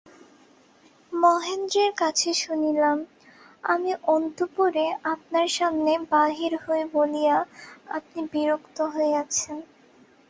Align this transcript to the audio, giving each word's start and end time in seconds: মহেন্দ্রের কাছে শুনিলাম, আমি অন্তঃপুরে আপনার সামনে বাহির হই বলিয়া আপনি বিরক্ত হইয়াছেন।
মহেন্দ্রের 1.13 1.91
কাছে 1.97 2.29
শুনিলাম, 2.35 2.97
আমি 3.63 3.91
অন্তঃপুরে 4.07 4.85
আপনার 5.13 5.47
সামনে 5.57 5.91
বাহির 6.11 6.51
হই 6.63 6.83
বলিয়া 6.93 7.37
আপনি 7.97 8.19
বিরক্ত 8.33 8.77
হইয়াছেন। 8.93 9.57